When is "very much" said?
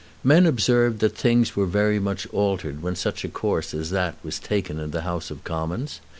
1.67-2.25